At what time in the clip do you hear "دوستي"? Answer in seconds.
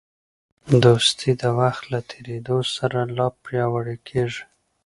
0.83-1.31